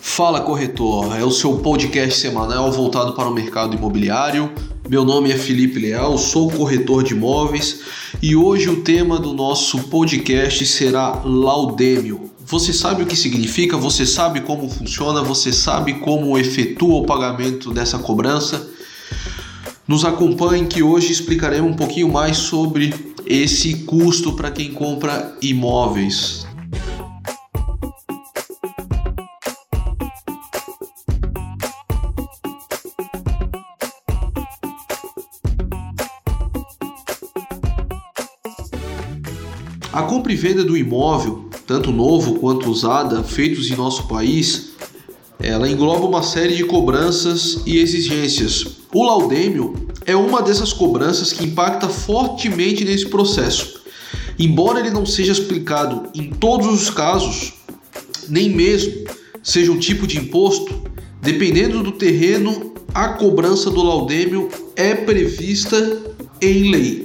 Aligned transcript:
Fala 0.00 0.40
corretor, 0.40 1.16
é 1.18 1.24
o 1.24 1.30
seu 1.30 1.58
podcast 1.58 2.20
semanal 2.20 2.70
voltado 2.70 3.14
para 3.14 3.28
o 3.28 3.34
mercado 3.34 3.76
imobiliário. 3.76 4.52
Meu 4.88 5.04
nome 5.04 5.30
é 5.30 5.36
Felipe 5.36 5.78
Leal, 5.78 6.18
sou 6.18 6.50
corretor 6.50 7.02
de 7.02 7.14
imóveis 7.14 7.80
e 8.22 8.36
hoje 8.36 8.68
o 8.68 8.82
tema 8.82 9.18
do 9.18 9.32
nosso 9.32 9.84
podcast 9.84 10.64
será 10.66 11.22
Laudêmio. 11.24 12.30
Você 12.46 12.72
sabe 12.72 13.02
o 13.02 13.06
que 13.06 13.16
significa? 13.16 13.76
Você 13.76 14.04
sabe 14.04 14.40
como 14.40 14.68
funciona? 14.68 15.22
Você 15.22 15.52
sabe 15.52 15.94
como 15.94 16.38
efetua 16.38 16.96
o 16.96 17.06
pagamento 17.06 17.70
dessa 17.72 17.98
cobrança? 17.98 18.68
Nos 19.86 20.04
acompanhe 20.04 20.66
que 20.66 20.82
hoje 20.82 21.12
explicaremos 21.12 21.72
um 21.72 21.76
pouquinho 21.76 22.10
mais 22.10 22.36
sobre 22.36 22.94
esse 23.26 23.84
custo 23.84 24.32
para 24.34 24.50
quem 24.50 24.72
compra 24.72 25.36
imóveis. 25.40 26.46
A 39.94 40.02
compra 40.02 40.32
e 40.32 40.34
venda 40.34 40.64
do 40.64 40.76
imóvel, 40.76 41.48
tanto 41.68 41.92
novo 41.92 42.40
quanto 42.40 42.68
usada, 42.68 43.22
feitos 43.22 43.70
em 43.70 43.76
nosso 43.76 44.08
país, 44.08 44.70
ela 45.38 45.70
engloba 45.70 46.04
uma 46.04 46.20
série 46.20 46.56
de 46.56 46.64
cobranças 46.64 47.62
e 47.64 47.78
exigências. 47.78 48.66
O 48.92 49.04
laudêmio 49.04 49.86
é 50.04 50.16
uma 50.16 50.42
dessas 50.42 50.72
cobranças 50.72 51.32
que 51.32 51.44
impacta 51.44 51.88
fortemente 51.88 52.84
nesse 52.84 53.06
processo. 53.06 53.82
Embora 54.36 54.80
ele 54.80 54.90
não 54.90 55.06
seja 55.06 55.30
explicado 55.30 56.08
em 56.12 56.28
todos 56.28 56.66
os 56.66 56.90
casos, 56.90 57.52
nem 58.28 58.50
mesmo 58.50 59.04
seja 59.44 59.70
um 59.70 59.78
tipo 59.78 60.08
de 60.08 60.18
imposto, 60.18 60.74
dependendo 61.22 61.84
do 61.84 61.92
terreno, 61.92 62.74
a 62.92 63.10
cobrança 63.10 63.70
do 63.70 63.84
laudêmio 63.84 64.48
é 64.74 64.92
prevista 64.92 66.02
em 66.42 66.72
lei. 66.72 67.03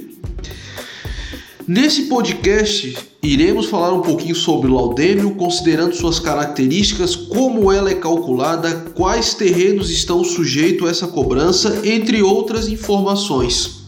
Nesse 1.72 2.06
podcast, 2.06 2.98
iremos 3.22 3.66
falar 3.66 3.92
um 3.92 4.02
pouquinho 4.02 4.34
sobre 4.34 4.68
o 4.68 4.74
laudêmio, 4.74 5.36
considerando 5.36 5.94
suas 5.94 6.18
características, 6.18 7.14
como 7.14 7.70
ela 7.70 7.88
é 7.88 7.94
calculada, 7.94 8.90
quais 8.92 9.34
terrenos 9.34 9.88
estão 9.88 10.24
sujeitos 10.24 10.88
a 10.88 10.90
essa 10.90 11.06
cobrança, 11.06 11.82
entre 11.84 12.24
outras 12.24 12.66
informações. 12.66 13.84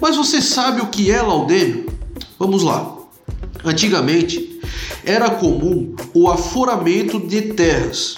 Mas 0.00 0.16
você 0.16 0.40
sabe 0.40 0.80
o 0.80 0.86
que 0.86 1.10
é 1.10 1.20
laudêmio? 1.20 1.92
Vamos 2.38 2.62
lá. 2.62 2.96
Antigamente, 3.62 4.58
era 5.04 5.28
comum 5.28 5.94
o 6.14 6.26
aforamento 6.30 7.20
de 7.20 7.52
terras, 7.52 8.16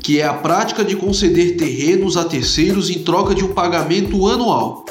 que 0.00 0.18
é 0.18 0.26
a 0.26 0.34
prática 0.34 0.84
de 0.84 0.96
conceder 0.96 1.56
terrenos 1.56 2.16
a 2.16 2.24
terceiros 2.24 2.90
em 2.90 3.04
troca 3.04 3.36
de 3.36 3.44
um 3.44 3.52
pagamento 3.52 4.26
anual. 4.26 4.84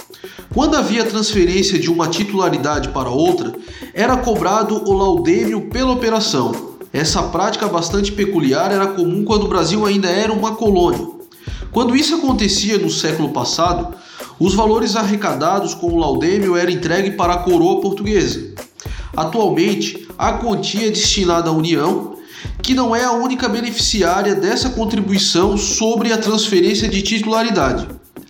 Quando 0.54 0.76
havia 0.76 1.06
transferência 1.06 1.80
de 1.80 1.90
uma 1.90 2.10
titularidade 2.10 2.90
para 2.90 3.10
outra, 3.10 3.54
era 3.94 4.18
cobrado 4.18 4.84
o 4.86 4.92
laudêmio 4.92 5.70
pela 5.70 5.94
operação. 5.94 6.76
Essa 6.92 7.24
prática 7.24 7.70
bastante 7.70 8.12
peculiar 8.12 8.70
era 8.70 8.88
comum 8.88 9.24
quando 9.24 9.46
o 9.46 9.48
Brasil 9.48 9.86
ainda 9.86 10.10
era 10.10 10.34
uma 10.34 10.56
colônia. 10.56 11.08
Quando 11.72 11.96
isso 11.96 12.16
acontecia 12.16 12.78
no 12.78 12.90
século 12.90 13.30
passado, 13.30 13.96
os 14.38 14.54
valores 14.54 14.98
arrecadados 14.98 15.74
com 15.74 15.88
o 15.88 15.98
laudêmio 15.98 16.58
eram 16.58 16.72
entregues 16.72 17.16
para 17.16 17.34
a 17.36 17.38
coroa 17.38 17.80
portuguesa. 17.80 18.54
Atualmente, 19.16 20.06
a 20.18 20.34
quantia 20.34 20.88
é 20.88 20.92
destinada 20.92 21.50
à 21.50 21.54
União, 21.54 22.18
que 22.62 22.74
não 22.74 22.94
é 22.94 23.06
a 23.06 23.14
única 23.14 23.48
beneficiária 23.48 24.36
dessa 24.36 24.70
contribuição 24.72 25.58
sobre 25.58 26.12
a 26.12 26.18
transferência 26.18 26.90
de 26.90 27.02
titularidade. 27.02 27.88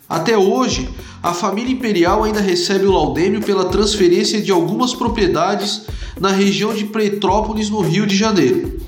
Até 0.08 0.38
hoje, 0.38 0.88
a 1.24 1.34
família 1.34 1.72
imperial 1.72 2.24
ainda 2.24 2.42
recebe 2.42 2.86
o 2.86 2.92
laudêmio 2.92 3.42
pela 3.42 3.66
transferência 3.66 4.42
de 4.42 4.52
algumas 4.52 4.94
propriedades 4.94 5.84
na 6.20 6.30
região 6.30 6.74
de 6.74 6.86
Petrópolis, 6.86 7.70
no 7.70 7.82
Rio 7.82 8.08
de 8.08 8.16
Janeiro. 8.16 8.80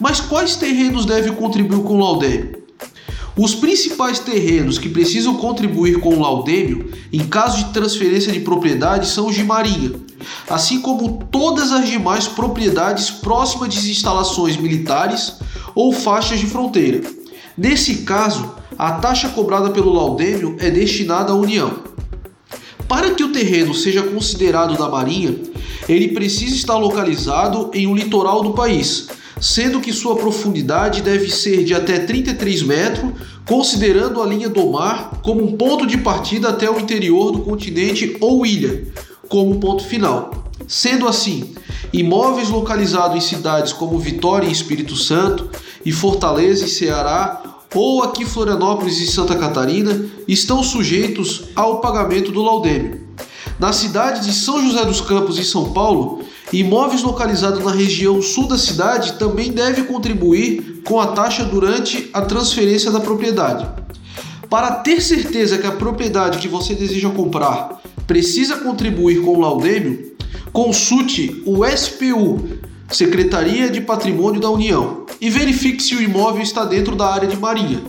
Mas 0.00 0.20
quais 0.20 0.56
terrenos 0.56 1.04
devem 1.04 1.32
contribuir 1.34 1.82
com 1.82 1.96
o 1.96 2.00
laudêmio? 2.00 2.64
Os 3.36 3.54
principais 3.54 4.18
terrenos 4.20 4.78
que 4.78 4.88
precisam 4.88 5.36
contribuir 5.36 5.98
com 6.00 6.14
o 6.14 6.20
laudêmio 6.20 6.90
em 7.12 7.26
caso 7.26 7.58
de 7.58 7.72
transferência 7.72 8.32
de 8.32 8.40
propriedade 8.40 9.08
são 9.08 9.26
os 9.26 9.34
de 9.34 9.42
marinha, 9.42 9.92
assim 10.48 10.80
como 10.80 11.24
todas 11.30 11.72
as 11.72 11.88
demais 11.88 12.28
propriedades 12.28 13.10
próximas 13.10 13.74
de 13.74 13.90
instalações 13.90 14.56
militares 14.56 15.34
ou 15.74 15.92
faixas 15.92 16.38
de 16.38 16.46
fronteira. 16.46 17.02
Nesse 17.58 18.02
caso, 18.02 18.54
a 18.78 18.92
taxa 18.92 19.28
cobrada 19.28 19.70
pelo 19.70 19.92
laudêmio 19.92 20.56
é 20.58 20.70
destinada 20.70 21.32
à 21.32 21.36
União. 21.36 21.72
Para 22.88 23.12
que 23.12 23.24
o 23.24 23.32
terreno 23.32 23.72
seja 23.74 24.02
considerado 24.02 24.76
da 24.76 24.88
Marinha, 24.88 25.36
ele 25.88 26.08
precisa 26.08 26.54
estar 26.54 26.76
localizado 26.76 27.70
em 27.72 27.86
um 27.86 27.94
litoral 27.94 28.42
do 28.42 28.52
país, 28.52 29.08
sendo 29.40 29.80
que 29.80 29.92
sua 29.92 30.16
profundidade 30.16 31.02
deve 31.02 31.30
ser 31.30 31.64
de 31.64 31.74
até 31.74 31.98
33 31.98 32.62
metros, 32.62 33.12
considerando 33.46 34.22
a 34.22 34.26
linha 34.26 34.48
do 34.48 34.70
mar 34.70 35.20
como 35.22 35.44
um 35.44 35.56
ponto 35.56 35.86
de 35.86 35.98
partida 35.98 36.48
até 36.48 36.70
o 36.70 36.78
interior 36.78 37.32
do 37.32 37.40
continente 37.40 38.16
ou 38.20 38.44
ilha, 38.44 38.86
como 39.28 39.60
ponto 39.60 39.84
final. 39.84 40.44
Sendo 40.66 41.06
assim, 41.06 41.54
imóveis 41.92 42.48
localizados 42.48 43.16
em 43.16 43.20
cidades 43.20 43.72
como 43.72 43.98
Vitória 43.98 44.46
e 44.46 44.52
Espírito 44.52 44.96
Santo 44.96 45.50
e 45.84 45.92
Fortaleza 45.92 46.64
e 46.64 46.68
Ceará 46.68 47.53
ou 47.74 48.02
aqui 48.02 48.24
Florianópolis 48.24 49.00
e 49.00 49.06
Santa 49.06 49.34
Catarina 49.34 50.06
estão 50.28 50.62
sujeitos 50.62 51.44
ao 51.56 51.80
pagamento 51.80 52.30
do 52.30 52.42
laudêmio. 52.42 53.02
Na 53.58 53.72
cidade 53.72 54.24
de 54.24 54.32
São 54.32 54.62
José 54.62 54.84
dos 54.84 55.00
Campos, 55.00 55.38
em 55.38 55.44
São 55.44 55.72
Paulo, 55.72 56.22
imóveis 56.52 57.02
localizados 57.02 57.64
na 57.64 57.70
região 57.70 58.20
sul 58.22 58.48
da 58.48 58.58
cidade 58.58 59.14
também 59.14 59.52
devem 59.52 59.84
contribuir 59.84 60.82
com 60.84 61.00
a 61.00 61.08
taxa 61.08 61.44
durante 61.44 62.10
a 62.12 62.22
transferência 62.22 62.90
da 62.90 63.00
propriedade. 63.00 63.66
Para 64.48 64.72
ter 64.76 65.00
certeza 65.00 65.58
que 65.58 65.66
a 65.66 65.72
propriedade 65.72 66.38
que 66.38 66.48
você 66.48 66.74
deseja 66.74 67.10
comprar 67.10 67.80
precisa 68.06 68.56
contribuir 68.56 69.22
com 69.22 69.36
o 69.36 69.40
laudêmio, 69.40 70.14
consulte 70.52 71.42
o 71.46 71.64
SPU, 71.66 72.40
Secretaria 72.90 73.70
de 73.70 73.80
Patrimônio 73.80 74.40
da 74.40 74.50
União, 74.50 75.04
e 75.20 75.30
verifique 75.30 75.82
se 75.82 75.94
o 75.94 76.02
imóvel 76.02 76.42
está 76.42 76.64
dentro 76.64 76.94
da 76.94 77.12
área 77.12 77.28
de 77.28 77.36
marinha. 77.36 77.82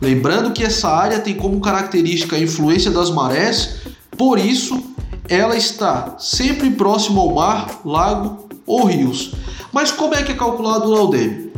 Lembrando 0.00 0.52
que 0.52 0.62
essa 0.62 0.88
área 0.88 1.18
tem 1.18 1.34
como 1.34 1.60
característica 1.60 2.36
a 2.36 2.40
influência 2.40 2.90
das 2.90 3.10
marés, 3.10 3.80
por 4.16 4.38
isso 4.38 4.80
ela 5.28 5.56
está 5.56 6.16
sempre 6.18 6.70
próximo 6.70 7.20
ao 7.20 7.34
mar, 7.34 7.80
lago 7.84 8.48
ou 8.66 8.84
rios. 8.86 9.32
Mas 9.72 9.92
como 9.92 10.14
é 10.14 10.22
que 10.22 10.32
é 10.32 10.34
calculado 10.34 10.88
o 10.88 10.94
laudêmio? 10.94 11.52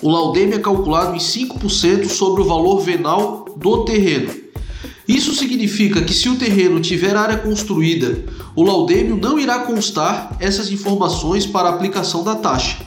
O 0.00 0.08
laudêmio 0.08 0.56
é 0.56 0.58
calculado 0.58 1.14
em 1.14 1.18
5% 1.18 2.08
sobre 2.08 2.42
o 2.42 2.44
valor 2.44 2.80
venal 2.80 3.44
do 3.56 3.84
terreno. 3.84 4.41
Isso 5.12 5.34
significa 5.34 6.00
que 6.00 6.14
se 6.14 6.30
o 6.30 6.36
terreno 6.36 6.80
tiver 6.80 7.14
área 7.14 7.36
construída, 7.36 8.24
o 8.56 8.62
laudêmio 8.62 9.14
não 9.14 9.38
irá 9.38 9.58
constar 9.58 10.34
essas 10.40 10.72
informações 10.72 11.44
para 11.44 11.68
a 11.68 11.74
aplicação 11.74 12.24
da 12.24 12.34
taxa. 12.34 12.78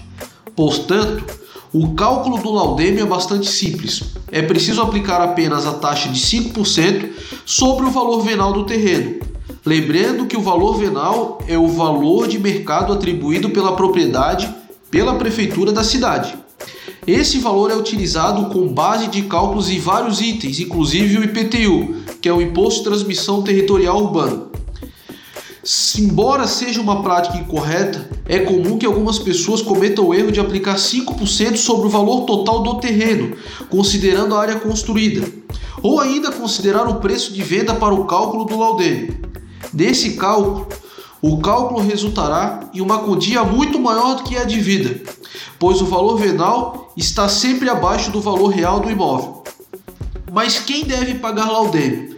Portanto, 0.55 1.23
o 1.71 1.93
cálculo 1.93 2.39
do 2.39 2.49
laudêmio 2.49 3.03
é 3.03 3.05
bastante 3.05 3.47
simples. 3.47 4.15
É 4.31 4.41
preciso 4.41 4.81
aplicar 4.81 5.21
apenas 5.21 5.67
a 5.67 5.73
taxa 5.73 6.09
de 6.09 6.19
5% 6.19 7.11
sobre 7.45 7.85
o 7.85 7.91
valor 7.91 8.23
venal 8.23 8.51
do 8.53 8.65
terreno. 8.65 9.19
Lembrando 9.63 10.25
que 10.25 10.35
o 10.35 10.41
valor 10.41 10.79
venal 10.79 11.37
é 11.47 11.59
o 11.59 11.67
valor 11.67 12.27
de 12.27 12.39
mercado 12.39 12.91
atribuído 12.91 13.51
pela 13.51 13.75
propriedade 13.75 14.51
pela 14.89 15.15
prefeitura 15.15 15.71
da 15.71 15.83
cidade. 15.83 16.35
Esse 17.07 17.37
valor 17.37 17.69
é 17.69 17.75
utilizado 17.75 18.47
com 18.49 18.67
base 18.67 19.07
de 19.07 19.21
cálculos 19.23 19.69
em 19.69 19.79
vários 19.79 20.21
itens, 20.21 20.59
inclusive 20.59 21.19
o 21.19 21.23
IPTU, 21.23 21.97
que 22.19 22.27
é 22.27 22.33
o 22.33 22.41
Imposto 22.41 22.79
de 22.79 22.85
Transmissão 22.85 23.43
Territorial 23.43 24.01
Urbano. 24.01 24.49
Embora 25.99 26.47
seja 26.47 26.81
uma 26.81 27.03
prática 27.03 27.37
incorreta, 27.37 28.09
é 28.25 28.39
comum 28.39 28.79
que 28.79 28.87
algumas 28.87 29.19
pessoas 29.19 29.61
cometam 29.61 30.07
o 30.07 30.13
erro 30.15 30.31
de 30.31 30.39
aplicar 30.39 30.77
5% 30.77 31.57
sobre 31.57 31.85
o 31.85 31.91
valor 31.91 32.25
total 32.25 32.63
do 32.63 32.79
terreno, 32.79 33.35
considerando 33.69 34.33
a 34.33 34.41
área 34.41 34.59
construída, 34.59 35.27
ou 35.83 35.99
ainda 35.99 36.31
considerar 36.31 36.87
o 36.87 36.95
preço 36.95 37.31
de 37.33 37.43
venda 37.43 37.75
para 37.75 37.93
o 37.93 38.05
cálculo 38.05 38.45
do 38.45 38.57
laudêmio. 38.57 39.15
Desse 39.71 40.13
cálculo, 40.13 40.67
o 41.21 41.37
cálculo 41.37 41.81
resultará 41.81 42.67
em 42.73 42.81
uma 42.81 42.99
quantia 42.99 43.43
muito 43.43 43.79
maior 43.79 44.15
do 44.15 44.23
que 44.23 44.37
a 44.37 44.43
devida, 44.43 45.01
pois 45.59 45.81
o 45.81 45.85
valor 45.85 46.17
venal 46.17 46.84
está 46.95 47.27
sempre 47.27 47.69
abaixo 47.69 48.11
do 48.11 48.21
valor 48.21 48.47
real 48.47 48.79
do 48.79 48.89
imóvel. 48.89 49.43
Mas 50.31 50.59
quem 50.59 50.83
deve 50.83 51.15
pagar 51.15 51.49
laudêmio? 51.49 52.15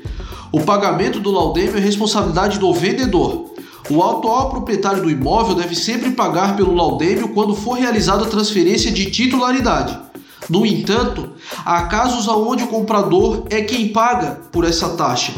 O 0.51 0.61
pagamento 0.61 1.19
do 1.19 1.31
laudêmio 1.31 1.77
é 1.77 1.79
responsabilidade 1.79 2.57
do 2.59 2.73
vendedor. 2.73 3.53
O 3.89 4.03
atual 4.03 4.49
proprietário 4.49 5.01
do 5.01 5.09
imóvel 5.09 5.55
deve 5.55 5.75
sempre 5.75 6.11
pagar 6.11 6.55
pelo 6.55 6.73
laudêmio 6.73 7.29
quando 7.29 7.55
for 7.55 7.73
realizada 7.73 8.23
a 8.23 8.29
transferência 8.29 8.91
de 8.91 9.09
titularidade. 9.09 9.97
No 10.49 10.65
entanto, 10.65 11.31
há 11.65 11.83
casos 11.83 12.27
onde 12.27 12.63
o 12.63 12.67
comprador 12.67 13.45
é 13.49 13.61
quem 13.61 13.89
paga 13.89 14.39
por 14.51 14.65
essa 14.65 14.89
taxa, 14.89 15.33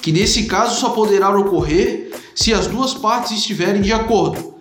que 0.00 0.12
nesse 0.12 0.44
caso 0.44 0.78
só 0.78 0.90
poderá 0.90 1.30
ocorrer 1.36 2.12
se 2.34 2.52
as 2.52 2.66
duas 2.66 2.94
partes 2.94 3.32
estiverem 3.32 3.82
de 3.82 3.92
acordo, 3.92 4.54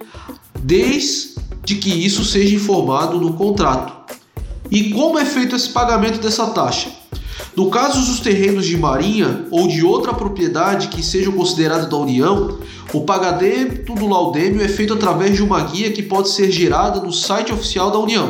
desde 0.59 1.75
que 1.79 1.89
isso 1.89 2.23
seja 2.23 2.56
informado 2.56 3.19
no 3.19 3.33
contrato. 3.33 4.00
E 4.71 4.89
como 4.91 5.19
é 5.19 5.25
feito 5.25 5.53
esse 5.53 5.68
pagamento 5.68 6.21
dessa 6.21 6.47
taxa? 6.47 6.89
No 7.57 7.69
caso 7.69 8.06
dos 8.06 8.21
terrenos 8.21 8.65
de 8.65 8.77
marinha 8.77 9.45
ou 9.51 9.68
de 9.68 9.83
outra 9.83 10.13
propriedade 10.13 10.88
que 10.88 11.03
sejam 11.03 11.33
considerados 11.33 11.89
da 11.89 11.97
União, 11.97 12.57
o 12.94 13.01
pagamento 13.01 13.94
do 13.94 14.07
laudêmio 14.07 14.63
é 14.63 14.69
feito 14.69 14.94
através 14.94 15.35
de 15.35 15.44
uma 15.44 15.59
guia 15.59 15.91
que 15.91 16.01
pode 16.01 16.29
ser 16.29 16.50
gerada 16.50 17.01
no 17.01 17.12
site 17.12 17.51
oficial 17.51 17.91
da 17.91 18.00
União. 18.00 18.29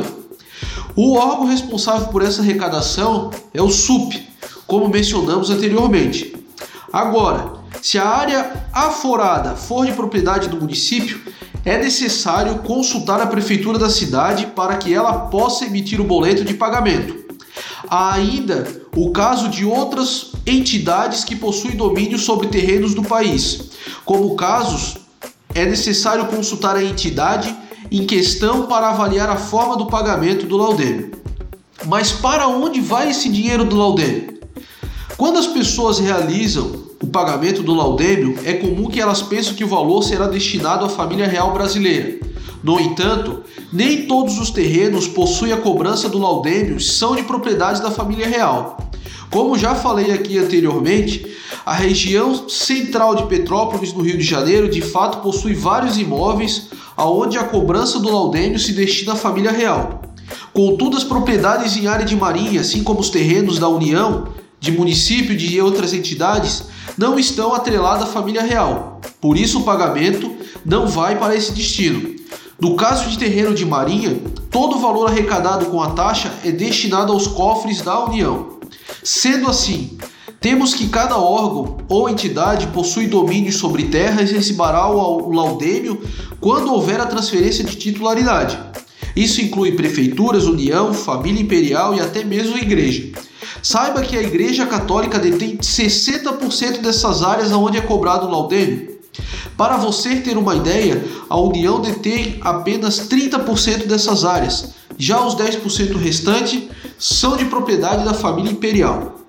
O 0.96 1.16
órgão 1.16 1.46
responsável 1.46 2.08
por 2.08 2.22
essa 2.22 2.42
arrecadação 2.42 3.30
é 3.54 3.62
o 3.62 3.70
SUP, 3.70 4.20
como 4.66 4.88
mencionamos 4.88 5.48
anteriormente. 5.48 6.34
Agora, 6.92 7.52
se 7.80 7.98
a 7.98 8.08
área 8.08 8.66
aforada 8.72 9.54
for 9.54 9.86
de 9.86 9.92
propriedade 9.92 10.48
do 10.48 10.56
município, 10.56 11.20
é 11.64 11.78
necessário 11.78 12.58
consultar 12.60 13.20
a 13.20 13.26
prefeitura 13.26 13.78
da 13.78 13.88
cidade 13.88 14.46
para 14.46 14.76
que 14.76 14.92
ela 14.92 15.26
possa 15.26 15.64
emitir 15.64 16.00
o 16.00 16.04
boleto 16.04 16.44
de 16.44 16.54
pagamento. 16.54 17.22
Há 17.88 18.14
ainda 18.14 18.82
o 18.96 19.10
caso 19.10 19.48
de 19.48 19.64
outras 19.64 20.32
entidades 20.46 21.24
que 21.24 21.36
possuem 21.36 21.76
domínio 21.76 22.18
sobre 22.18 22.48
terrenos 22.48 22.94
do 22.94 23.02
país. 23.02 23.70
Como 24.04 24.34
casos, 24.34 24.96
é 25.54 25.64
necessário 25.64 26.26
consultar 26.26 26.76
a 26.76 26.82
entidade 26.82 27.54
em 27.90 28.06
questão 28.06 28.66
para 28.66 28.88
avaliar 28.88 29.28
a 29.28 29.36
forma 29.36 29.76
do 29.76 29.86
pagamento 29.86 30.46
do 30.46 30.56
laudêmio. 30.56 31.12
Mas 31.86 32.10
para 32.12 32.48
onde 32.48 32.80
vai 32.80 33.10
esse 33.10 33.28
dinheiro 33.28 33.64
do 33.64 33.76
laudêmio? 33.76 34.40
Quando 35.16 35.38
as 35.38 35.46
pessoas 35.46 35.98
realizam 35.98 36.81
o 37.02 37.06
pagamento 37.08 37.62
do 37.62 37.74
laudêmio, 37.74 38.38
é 38.44 38.52
comum 38.54 38.88
que 38.88 39.00
elas 39.00 39.20
pensem 39.20 39.54
que 39.54 39.64
o 39.64 39.68
valor 39.68 40.02
será 40.02 40.28
destinado 40.28 40.84
à 40.84 40.88
família 40.88 41.26
real 41.26 41.52
brasileira. 41.52 42.20
No 42.62 42.78
entanto, 42.80 43.42
nem 43.72 44.06
todos 44.06 44.38
os 44.38 44.50
terrenos 44.50 45.08
possuem 45.08 45.52
a 45.52 45.56
cobrança 45.56 46.08
do 46.08 46.18
laudêmio 46.18 46.80
são 46.80 47.16
de 47.16 47.24
propriedade 47.24 47.82
da 47.82 47.90
família 47.90 48.28
real. 48.28 48.78
Como 49.30 49.58
já 49.58 49.74
falei 49.74 50.12
aqui 50.12 50.38
anteriormente, 50.38 51.26
a 51.66 51.72
região 51.72 52.48
central 52.48 53.16
de 53.16 53.26
Petrópolis, 53.26 53.92
no 53.92 54.02
Rio 54.02 54.16
de 54.16 54.24
Janeiro, 54.24 54.70
de 54.70 54.80
fato 54.80 55.22
possui 55.22 55.54
vários 55.54 55.98
imóveis 55.98 56.68
aonde 56.96 57.36
a 57.36 57.44
cobrança 57.44 57.98
do 57.98 58.12
laudêmio 58.12 58.58
se 58.58 58.72
destina 58.72 59.14
à 59.14 59.16
família 59.16 59.50
real. 59.50 60.02
Contudo, 60.52 60.96
as 60.96 61.04
propriedades 61.04 61.76
em 61.76 61.88
área 61.88 62.04
de 62.04 62.14
marinha, 62.14 62.60
assim 62.60 62.84
como 62.84 63.00
os 63.00 63.10
terrenos 63.10 63.58
da 63.58 63.68
União, 63.68 64.28
de 64.62 64.70
município 64.70 65.36
de 65.36 65.60
outras 65.60 65.92
entidades, 65.92 66.62
não 66.96 67.18
estão 67.18 67.52
atreladas 67.52 68.04
à 68.04 68.12
família 68.12 68.42
real. 68.42 69.00
Por 69.20 69.36
isso, 69.36 69.58
o 69.58 69.64
pagamento 69.64 70.36
não 70.64 70.86
vai 70.86 71.18
para 71.18 71.34
esse 71.34 71.50
destino. 71.50 72.14
No 72.60 72.76
caso 72.76 73.10
de 73.10 73.18
terreno 73.18 73.56
de 73.56 73.66
marinha, 73.66 74.16
todo 74.52 74.76
o 74.76 74.78
valor 74.78 75.08
arrecadado 75.08 75.66
com 75.66 75.82
a 75.82 75.90
taxa 75.90 76.32
é 76.44 76.52
destinado 76.52 77.12
aos 77.12 77.26
cofres 77.26 77.82
da 77.82 78.04
União. 78.04 78.60
Sendo 79.02 79.50
assim, 79.50 79.98
temos 80.40 80.74
que 80.74 80.88
cada 80.88 81.18
órgão 81.18 81.78
ou 81.88 82.08
entidade 82.08 82.68
possui 82.68 83.08
domínio 83.08 83.52
sobre 83.52 83.86
terras 83.86 84.30
e 84.30 84.34
receberá 84.34 84.88
o 84.88 85.32
laudêmio 85.32 86.00
quando 86.40 86.72
houver 86.72 87.00
a 87.00 87.06
transferência 87.06 87.64
de 87.64 87.74
titularidade. 87.74 88.56
Isso 89.16 89.40
inclui 89.40 89.72
prefeituras, 89.72 90.44
união, 90.44 90.94
família 90.94 91.42
imperial 91.42 91.96
e 91.96 92.00
até 92.00 92.22
mesmo 92.22 92.56
igreja. 92.56 93.10
Saiba 93.62 94.02
que 94.02 94.16
a 94.16 94.22
Igreja 94.22 94.66
Católica 94.66 95.20
detém 95.20 95.56
60% 95.56 96.80
dessas 96.80 97.22
áreas 97.22 97.52
onde 97.52 97.78
é 97.78 97.80
cobrado 97.80 98.26
o 98.26 98.30
laudêmio. 98.30 98.98
Para 99.56 99.76
você 99.76 100.16
ter 100.16 100.36
uma 100.36 100.56
ideia, 100.56 101.04
a 101.30 101.38
União 101.38 101.80
detém 101.80 102.38
apenas 102.40 103.08
30% 103.08 103.86
dessas 103.86 104.24
áreas. 104.24 104.70
Já 104.98 105.24
os 105.24 105.36
10% 105.36 105.96
restantes 105.96 106.64
são 106.98 107.36
de 107.36 107.44
propriedade 107.44 108.04
da 108.04 108.14
família 108.14 108.50
imperial. 108.50 109.20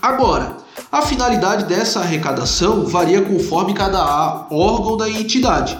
Agora, 0.00 0.58
a 0.92 1.02
finalidade 1.02 1.64
dessa 1.64 2.00
arrecadação 2.00 2.84
varia 2.86 3.22
conforme 3.22 3.74
cada 3.74 4.46
órgão 4.50 4.96
da 4.96 5.10
entidade. 5.10 5.76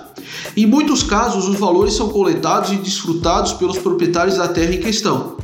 Em 0.57 0.67
muitos 0.67 1.05
casos, 1.05 1.49
os 1.49 1.59
valores 1.59 1.95
são 1.95 2.09
coletados 2.09 2.73
e 2.73 2.77
desfrutados 2.77 3.53
pelos 3.53 3.79
proprietários 3.79 4.39
da 4.39 4.49
terra 4.49 4.75
em 4.75 4.81
questão. 4.81 5.37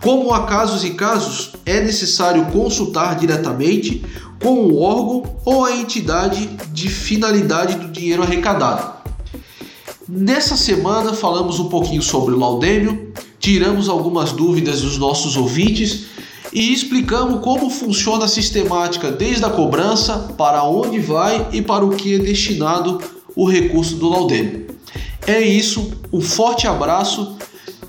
Como 0.00 0.32
há 0.32 0.46
casos 0.46 0.84
e 0.84 0.90
casos, 0.90 1.52
é 1.64 1.80
necessário 1.80 2.46
consultar 2.46 3.16
diretamente 3.16 4.04
com 4.42 4.54
o 4.54 4.80
órgão 4.80 5.36
ou 5.44 5.64
a 5.64 5.74
entidade 5.74 6.46
de 6.72 6.88
finalidade 6.88 7.76
do 7.76 7.88
dinheiro 7.88 8.22
arrecadado. 8.22 8.94
Nessa 10.08 10.56
semana 10.56 11.14
falamos 11.14 11.58
um 11.58 11.68
pouquinho 11.68 12.02
sobre 12.02 12.34
o 12.34 12.38
laudêmio, 12.38 13.12
tiramos 13.38 13.88
algumas 13.88 14.32
dúvidas 14.32 14.82
dos 14.82 14.98
nossos 14.98 15.36
ouvintes 15.36 16.06
e 16.52 16.72
explicamos 16.72 17.40
como 17.42 17.70
funciona 17.70 18.26
a 18.26 18.28
sistemática 18.28 19.10
desde 19.10 19.44
a 19.44 19.50
cobrança, 19.50 20.34
para 20.36 20.62
onde 20.62 21.00
vai 21.00 21.48
e 21.52 21.62
para 21.62 21.84
o 21.84 21.90
que 21.96 22.14
é 22.14 22.18
destinado 22.18 23.00
o 23.34 23.48
recurso 23.48 23.96
do 23.96 24.08
laudêmio. 24.08 24.66
É 25.26 25.40
isso, 25.40 25.90
um 26.12 26.20
forte 26.20 26.66
abraço. 26.66 27.36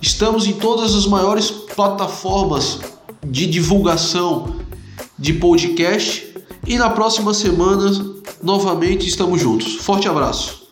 Estamos 0.06 0.46
em 0.46 0.54
todas 0.54 0.94
as 0.94 1.08
maiores 1.08 1.50
plataformas 1.50 2.80
de 3.26 3.48
divulgação 3.48 4.56
de 5.18 5.34
podcast 5.34 6.32
e 6.68 6.78
na 6.78 6.92
próxima 6.92 7.34
semana 7.34 8.14
novamente 8.44 9.08
estamos 9.08 9.42
juntos. 9.42 9.78
Forte 9.78 10.08
abraço. 10.08 10.65